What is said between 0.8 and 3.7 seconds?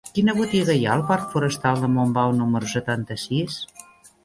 ha al parc Forestal de Montbau número setanta-sis?